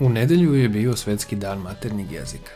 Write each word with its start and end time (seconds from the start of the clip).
U 0.00 0.08
nedelju 0.08 0.54
je 0.54 0.68
bio 0.68 0.96
Svetski 0.96 1.36
dan 1.36 1.58
maternjeg 1.58 2.12
jezika. 2.12 2.50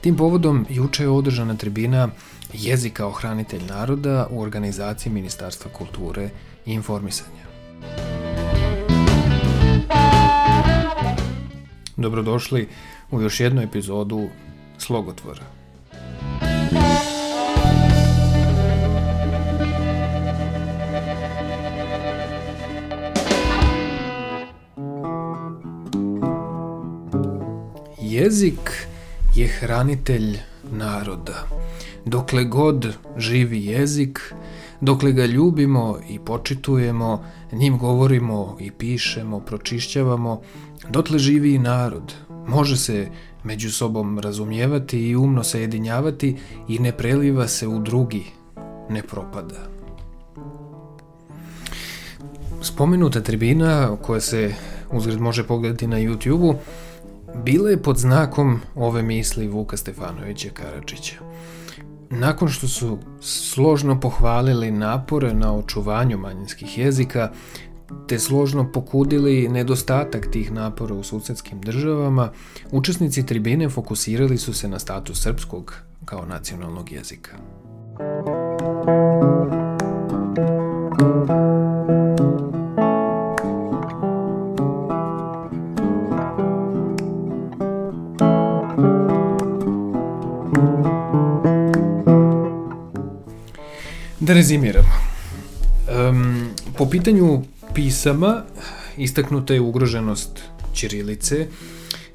Tim 0.00 0.16
povodom 0.16 0.66
juče 0.70 1.02
je 1.02 1.08
održana 1.08 1.56
tribina 1.56 2.08
jezika 2.52 3.06
ohranitelj 3.06 3.62
naroda 3.68 4.26
u 4.30 4.40
organizaciji 4.40 5.12
Ministarstva 5.12 5.70
kulture 5.70 6.30
i 6.66 6.72
informisanja. 6.72 7.44
Dobrodošli 11.96 12.68
u 13.10 13.20
još 13.20 13.40
jednu 13.40 13.62
epizodu 13.62 14.28
Slogotvora. 14.78 15.63
Jezik 28.24 28.86
je 29.34 29.46
hranitelj 29.48 30.38
naroda. 30.72 31.46
Dokle 32.04 32.44
god 32.44 32.94
živi 33.18 33.64
jezik, 33.64 34.34
dokle 34.80 35.12
ga 35.12 35.26
ljubimo 35.26 35.98
i 36.08 36.18
počitujemo, 36.18 37.24
njim 37.52 37.78
govorimo 37.78 38.56
i 38.60 38.70
pišemo, 38.70 39.40
pročišćavamo, 39.40 40.40
dotle 40.88 41.18
živi 41.18 41.54
i 41.54 41.58
narod. 41.58 42.14
Može 42.46 42.76
se 42.76 43.08
među 43.42 43.72
sobom 43.72 44.18
razumijevati 44.18 45.08
i 45.08 45.16
umno 45.16 45.44
se 45.44 45.60
jedinjavati 45.60 46.36
i 46.68 46.78
ne 46.78 46.92
preliva 46.92 47.48
se 47.48 47.68
u 47.68 47.78
drugi, 47.78 48.24
ne 48.90 49.02
propada. 49.02 49.68
Spomenuta 52.62 53.20
tribina 53.20 53.96
koja 54.02 54.20
se 54.20 54.54
uzgred 54.92 55.20
može 55.20 55.44
pogledati 55.46 55.86
na 55.86 55.96
YouTube-u 55.96 56.54
bila 57.44 57.70
je 57.70 57.82
pod 57.82 57.96
znakom 57.96 58.60
ove 58.74 59.02
misli 59.02 59.48
Vuka 59.48 59.76
Stefanovića 59.76 60.48
Karadžića. 60.54 61.14
Nakon 62.10 62.48
što 62.48 62.68
su 62.68 62.98
složno 63.20 64.00
pohvalili 64.00 64.70
napore 64.70 65.34
na 65.34 65.54
očuvanju 65.54 66.18
manjinskih 66.18 66.78
jezika, 66.78 67.30
te 68.08 68.18
složno 68.18 68.72
pokudili 68.72 69.48
nedostatak 69.48 70.26
tih 70.30 70.52
napora 70.52 70.94
u 70.94 71.02
susedskim 71.02 71.60
državama, 71.60 72.30
učesnici 72.70 73.26
tribine 73.26 73.68
fokusirali 73.68 74.38
su 74.38 74.52
se 74.52 74.68
na 74.68 74.78
status 74.78 75.22
srpskog 75.22 75.74
kao 76.04 76.26
nacionalnog 76.26 76.92
jezika. 76.92 77.32
Da 77.98 79.63
rezimiramo. 94.34 94.88
Um, 96.08 96.48
po 96.78 96.86
pitanju 96.90 97.42
pisama 97.74 98.42
istaknuta 98.96 99.54
je 99.54 99.60
ugroženost 99.60 100.40
Ćirilice 100.72 101.46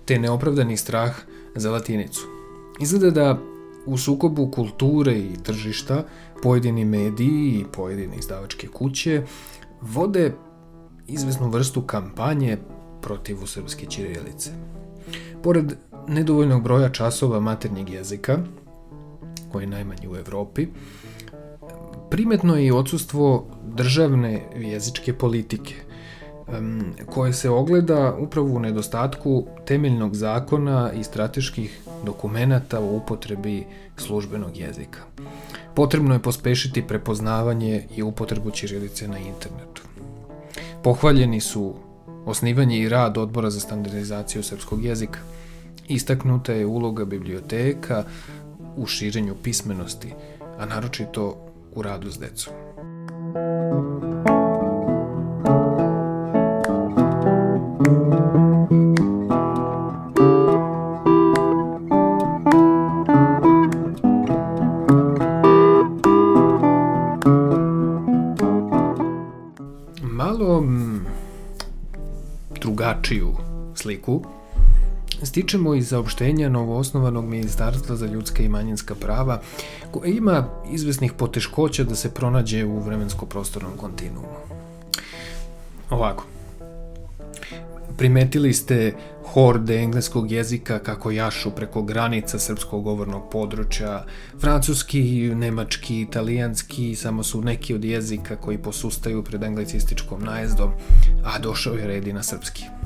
te 0.05 0.19
neopravdani 0.19 0.77
strah 0.77 1.15
za 1.55 1.71
latinicu. 1.71 2.21
Izgleda 2.79 3.11
da 3.11 3.39
u 3.85 3.97
sukobu 3.97 4.51
kulture 4.51 5.19
i 5.19 5.37
tržišta 5.43 6.03
pojedini 6.43 6.85
mediji 6.85 7.59
i 7.59 7.65
pojedine 7.73 8.17
izdavačke 8.17 8.67
kuće 8.67 9.23
vode 9.81 10.33
izvesnu 11.07 11.49
vrstu 11.49 11.81
kampanje 11.81 12.57
protiv 13.01 13.37
srpske 13.45 13.85
ćirilice. 13.85 14.51
Pored 15.43 15.73
nedovoljnog 16.07 16.63
broja 16.63 16.89
časova 16.89 17.39
maternjeg 17.39 17.89
jezika, 17.89 18.39
koji 19.51 19.63
je 19.63 19.67
najmanji 19.67 20.07
u 20.07 20.15
Evropi, 20.15 20.67
primetno 22.09 22.55
je 22.55 22.65
i 22.65 22.71
odsustvo 22.71 23.45
državne 23.75 24.41
jezičke 24.55 25.13
politike, 25.13 25.75
koje 27.05 27.33
se 27.33 27.49
ogleda 27.49 28.15
upravo 28.19 28.55
u 28.55 28.59
nedostatku 28.59 29.45
temeljnog 29.65 30.15
zakona 30.15 30.91
i 30.91 31.03
strateških 31.03 31.81
dokumenata 32.05 32.79
u 32.79 32.97
upotrebi 32.97 33.65
službenog 33.97 34.57
jezika. 34.57 34.99
Potrebno 35.75 36.13
je 36.13 36.21
pospešiti 36.21 36.87
prepoznavanje 36.87 37.83
i 37.95 38.03
upotrebu 38.03 38.51
ćirilice 38.51 39.07
na 39.07 39.17
internetu. 39.17 39.81
Pohvaljeni 40.83 41.41
su 41.41 41.75
osnivanje 42.25 42.79
i 42.79 42.89
rad 42.89 43.17
odbora 43.17 43.49
za 43.49 43.59
standardizaciju 43.59 44.43
srpskog 44.43 44.83
jezika. 44.85 45.19
Istaknuta 45.87 46.53
je 46.53 46.65
uloga 46.65 47.05
biblioteka 47.05 48.03
u 48.77 48.85
širenju 48.85 49.35
pismenosti, 49.43 50.13
a 50.57 50.65
naročito 50.65 51.48
u 51.79 51.81
radu 51.81 52.11
s 52.11 52.19
decom. 52.19 52.53
Malo 70.01 70.61
mm, 70.61 71.05
drugačiju 72.61 73.33
sliku 73.75 74.23
stičemo 75.23 75.75
iz 75.75 75.89
saopštenja 75.89 76.49
novoosnovanog 76.49 77.25
Ministarstva 77.25 77.95
za 77.95 78.05
ljudska 78.05 78.43
i 78.43 78.49
manjinska 78.49 78.95
prava, 78.95 79.41
koje 79.91 80.17
ima 80.17 80.47
izvesnih 80.71 81.13
poteškoća 81.13 81.83
da 81.83 81.95
se 81.95 82.13
pronađe 82.13 82.65
u 82.65 82.79
vremensko-prostornom 82.79 83.77
kontinuumu. 83.77 84.37
Ovako, 85.89 86.25
primetili 87.97 88.53
ste 88.53 88.93
horde 89.33 89.77
engleskog 89.77 90.31
jezika 90.31 90.79
kako 90.79 91.11
jašu 91.11 91.51
preko 91.51 91.81
granica 91.81 92.39
srpskog 92.39 92.83
govornog 92.83 93.29
područja, 93.31 94.05
francuski, 94.41 95.31
nemački, 95.35 96.01
italijanski, 96.01 96.95
samo 96.95 97.23
su 97.23 97.41
neki 97.41 97.75
od 97.75 97.85
jezika 97.85 98.35
koji 98.35 98.57
posustaju 98.57 99.23
pred 99.23 99.43
anglicističkom 99.43 100.23
najezdom, 100.23 100.71
a 101.23 101.39
došao 101.39 101.73
je 101.73 101.87
red 101.87 102.07
i 102.07 102.13
na 102.13 102.23
srpski. 102.23 102.78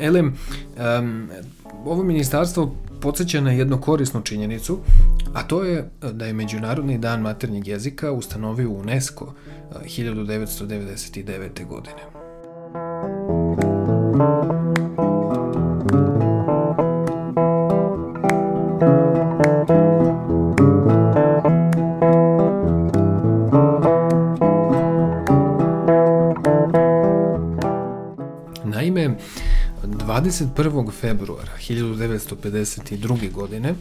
Elem, 0.00 0.26
um, 0.98 1.28
ovo 1.84 2.02
ministarstvo 2.02 2.74
podsjeća 3.00 3.40
na 3.40 3.52
jednu 3.52 3.80
korisnu 3.80 4.22
činjenicu, 4.22 4.78
a 5.34 5.42
to 5.42 5.64
je 5.64 5.90
da 6.12 6.26
je 6.26 6.32
Međunarodni 6.32 6.98
dan 6.98 7.20
maternjeg 7.20 7.66
jezika 7.66 8.12
ustanovio 8.12 8.70
UNESCO 8.70 9.34
1999. 9.84 11.66
godine. 11.66 12.02
Naime, 28.64 29.16
21. 30.10 30.90
februara 30.92 31.52
1952. 31.68 33.32
godine 33.32 33.74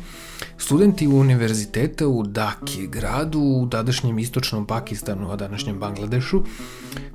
studenti 0.58 1.08
univerziteta 1.08 2.08
u 2.08 2.24
Daki, 2.24 2.88
gradu 2.88 3.40
u 3.40 3.70
tadašnjem 3.70 4.20
istočnom 4.20 4.66
Pakistanu, 4.66 5.32
a 5.32 5.36
današnjem 5.36 5.80
Bangladešu, 5.80 6.44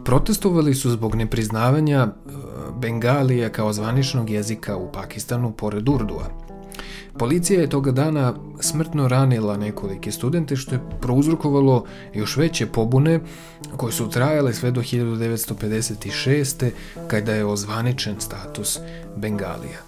protestovali 0.05 0.75
su 0.75 0.91
zbog 0.91 1.15
nepriznavanja 1.15 1.99
e, 1.99 2.31
Bengalija 2.81 3.49
kao 3.49 3.73
zvaničnog 3.73 4.31
jezika 4.31 4.77
u 4.77 4.93
Pakistanu 4.93 5.53
pored 5.53 5.89
Urdua. 5.89 6.44
Policija 7.19 7.61
je 7.61 7.69
toga 7.71 7.91
dana 7.91 8.35
smrtno 8.61 9.09
ranila 9.09 9.57
nekolike 9.57 10.13
studente 10.13 10.57
što 10.57 10.75
je 10.75 10.81
prouzrokovalo 11.01 11.85
još 12.15 12.37
veće 12.37 12.67
pobune 12.67 13.21
koje 13.77 13.93
su 13.93 14.09
trajale 14.09 14.55
sve 14.55 14.71
do 14.71 14.81
1956. 14.81 16.71
kada 17.09 17.35
je 17.35 17.45
ozvaničen 17.45 18.15
status 18.21 18.79
Bengalija. 19.17 19.79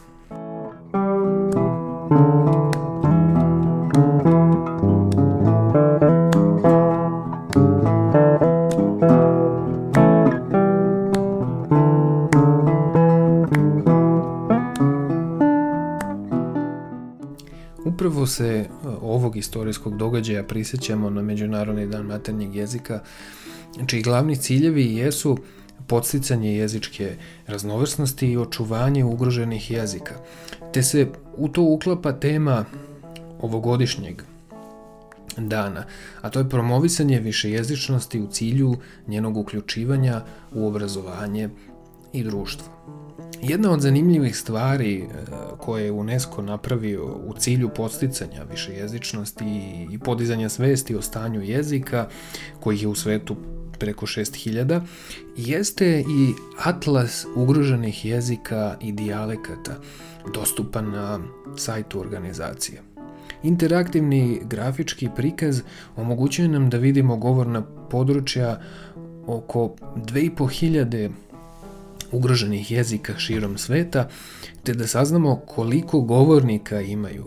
Istorijskog 19.38 19.96
događaja 19.96 20.44
prisjećamo 20.44 21.10
na 21.10 21.22
Međunarodni 21.22 21.86
dan 21.86 22.06
maternjeg 22.06 22.54
jezika, 22.54 23.00
čiji 23.86 24.02
glavni 24.02 24.36
ciljevi 24.36 24.94
jesu 24.94 25.38
podsticanje 25.86 26.56
jezičke 26.56 27.16
raznovrsnosti 27.46 28.30
i 28.32 28.36
očuvanje 28.36 29.04
ugroženih 29.04 29.70
jezika, 29.70 30.14
te 30.72 30.82
se 30.82 31.08
u 31.36 31.48
to 31.48 31.62
uklapa 31.62 32.12
tema 32.12 32.64
ovogodišnjeg 33.40 34.22
dana, 35.36 35.84
a 36.20 36.30
to 36.30 36.38
je 36.38 36.48
promovisanje 36.48 37.20
višejezičnosti 37.20 38.20
u 38.20 38.26
cilju 38.26 38.76
njenog 39.06 39.36
uključivanja 39.36 40.22
u 40.52 40.66
obrazovanje 40.66 41.48
i 42.12 42.24
društvo. 42.24 42.68
Jedna 43.42 43.70
od 43.72 43.80
zanimljivih 43.80 44.36
stvari 44.36 44.96
e, 44.98 45.06
koje 45.58 45.84
je 45.84 45.92
UNESCO 45.92 46.42
napravio 46.42 47.04
u 47.04 47.34
cilju 47.38 47.68
posticanja 47.68 48.42
višejezičnosti 48.50 49.44
i 49.92 49.98
podizanja 49.98 50.48
svesti 50.48 50.94
o 50.94 51.02
stanju 51.02 51.42
jezika, 51.42 52.08
kojih 52.60 52.82
je 52.82 52.88
u 52.88 52.94
svetu 52.94 53.36
preko 53.78 54.06
6000, 54.06 54.80
jeste 55.36 56.00
i 56.00 56.32
atlas 56.64 57.26
ugroženih 57.36 58.04
jezika 58.04 58.76
i 58.80 58.92
dijalekata, 58.92 59.76
dostupan 60.34 60.90
na 60.90 61.20
sajtu 61.56 62.00
organizacije. 62.00 62.82
Interaktivni 63.42 64.40
grafički 64.44 65.08
prikaz 65.16 65.62
omogućuje 65.96 66.48
nam 66.48 66.70
da 66.70 66.76
vidimo 66.76 67.16
govorna 67.16 67.62
područja 67.90 68.60
oko 69.26 69.74
2500 69.96 71.10
ugroženih 72.12 72.70
jezika 72.70 73.18
širom 73.18 73.58
sveta, 73.58 74.08
te 74.62 74.74
da 74.74 74.86
saznamo 74.86 75.36
koliko 75.46 76.00
govornika 76.00 76.80
imaju, 76.80 77.24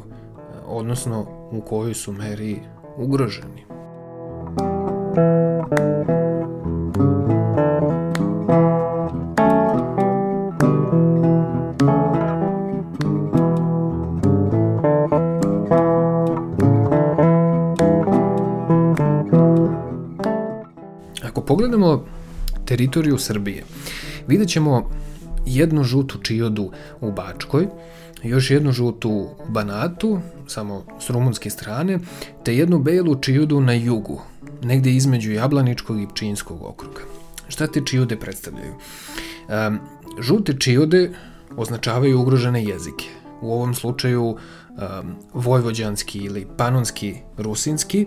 odnosno 0.65 1.27
u 1.51 1.61
kojoj 1.61 1.93
su 1.93 2.11
meri 2.11 2.59
ugroženi. 2.97 3.65
Ako 21.23 21.41
pogledamo 21.41 22.05
teritoriju 22.65 23.17
Srbije, 23.17 23.63
vidjet 24.27 24.49
ćemo 24.49 24.89
jednu 25.45 25.83
žutu 25.83 26.17
čijodu 26.17 26.71
u 27.01 27.11
Bačkoj, 27.11 27.67
još 28.23 28.51
jednu 28.51 28.71
žutu 28.71 29.29
Banatu, 29.47 30.19
samo 30.47 30.85
s 30.99 31.09
rumunske 31.09 31.49
strane, 31.49 31.99
te 32.45 32.55
jednu 32.55 32.79
belu 32.79 33.15
čijudu 33.21 33.61
na 33.61 33.73
jugu, 33.73 34.21
negde 34.63 34.91
između 34.91 35.31
Jablaničkog 35.31 36.01
i 36.01 36.07
Pčinskog 36.13 36.63
okruga. 36.63 37.01
Šta 37.47 37.67
te 37.67 37.81
čijude 37.85 38.19
predstavljaju? 38.19 38.73
Um, 38.73 39.79
žute 40.19 40.53
čijude 40.59 41.11
označavaju 41.57 42.21
ugrožene 42.21 42.63
jezike. 42.63 43.05
U 43.41 43.53
ovom 43.53 43.73
slučaju 43.73 44.25
um, 44.25 44.37
vojvođanski 45.33 46.19
ili 46.19 46.47
panonski 46.57 47.15
rusinski 47.37 48.05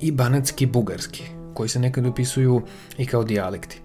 i 0.00 0.12
banatski 0.12 0.66
bugarski, 0.66 1.24
koji 1.58 1.68
se 1.68 1.80
nekad 1.80 2.06
upisuju 2.06 2.62
i 2.98 3.06
kao 3.06 3.24
dijalekti. 3.24 3.80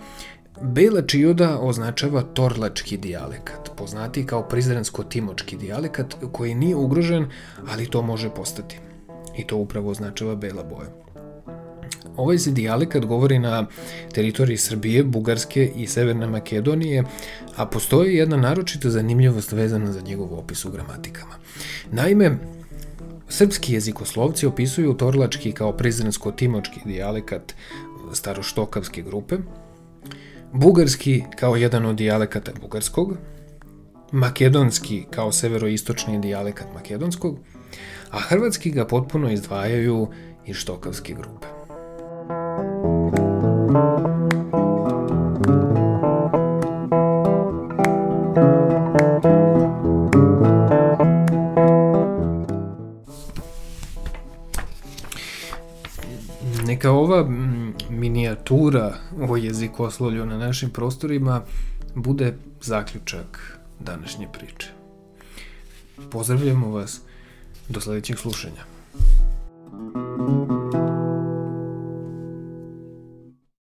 Bela 0.61 1.01
čijuda 1.01 1.59
označava 1.59 2.21
torlački 2.21 2.97
dijalekat, 2.97 3.69
poznati 3.75 4.25
kao 4.25 4.47
prizrensko-timočki 4.49 5.57
dijalekat 5.57 6.15
koji 6.31 6.55
nije 6.55 6.75
ugrožen, 6.75 7.25
ali 7.67 7.89
to 7.89 8.01
može 8.01 8.29
postati. 8.29 8.79
I 9.37 9.47
to 9.47 9.57
upravo 9.57 9.89
označava 9.89 10.35
bela 10.35 10.63
boja. 10.63 10.89
Ovaj 12.17 12.37
se 12.37 12.51
dijalekat 12.51 13.05
govori 13.05 13.39
na 13.39 13.65
teritoriji 14.13 14.57
Srbije, 14.57 15.03
Bugarske 15.03 15.71
i 15.75 15.87
Severne 15.87 16.27
Makedonije, 16.27 17.03
a 17.55 17.65
postoji 17.65 18.15
jedna 18.15 18.37
naročita 18.37 18.89
zanimljivost 18.89 19.51
vezana 19.51 19.91
za 19.91 20.01
njegov 20.01 20.33
opis 20.33 20.65
u 20.65 20.71
gramatikama. 20.71 21.35
Naime, 21.91 22.37
Srpski 23.33 23.73
jezikoslovci 23.73 24.45
opisuju 24.45 24.93
torlački 24.93 25.51
kao 25.51 25.77
prizrensko-timočki 25.77 26.79
dijalekat 26.85 27.53
staroštokavske 28.13 29.01
grupe, 29.01 29.37
bugarski 30.51 31.23
kao 31.39 31.55
jedan 31.55 31.85
od 31.85 31.95
dijalekata 31.95 32.51
bugarskog, 32.61 33.17
makedonski 34.11 35.03
kao 35.11 35.31
severoistočni 35.31 36.19
dijalekat 36.19 36.67
makedonskog, 36.73 37.39
a 38.11 38.19
hrvatski 38.19 38.71
ga 38.71 38.85
potpuno 38.85 39.31
izdvajaju 39.31 40.07
iz 40.45 40.55
štokavske 40.55 41.13
grupe. 41.13 41.47
Neka 43.73 44.62
minijatura 58.51 58.93
o 59.29 59.37
jezikoslovlju 59.37 60.25
na 60.25 60.37
našim 60.37 60.69
prostorima 60.69 61.41
bude 61.95 62.33
zaključak 62.61 63.59
današnje 63.79 64.27
priče. 64.33 64.67
Pozdravljamo 66.11 66.69
vas 66.69 67.01
do 67.69 67.81
sledećeg 67.81 68.17
slušanja. 68.17 68.63
thank 69.73 70.49
you 70.49 70.52